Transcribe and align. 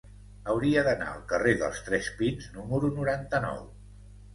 Hauria 0.53 0.83
d'anar 0.87 1.11
al 1.11 1.21
carrer 1.35 1.55
dels 1.61 1.85
Tres 1.91 2.11
Pins 2.19 2.51
número 2.59 2.95
noranta-nou. 3.01 3.67